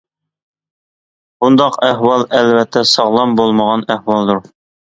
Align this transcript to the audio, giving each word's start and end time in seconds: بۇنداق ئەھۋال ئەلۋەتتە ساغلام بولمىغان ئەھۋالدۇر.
بۇنداق 1.45 1.77
ئەھۋال 1.89 2.27
ئەلۋەتتە 2.39 2.85
ساغلام 2.95 3.39
بولمىغان 3.43 3.87
ئەھۋالدۇر. 3.97 4.45